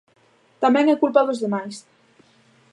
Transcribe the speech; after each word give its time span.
Tamén 0.63 0.85
é 0.93 0.95
culpa 1.03 1.25
dos 1.27 1.41
demais. 1.43 1.75